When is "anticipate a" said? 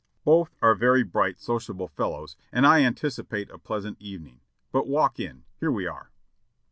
2.83-3.59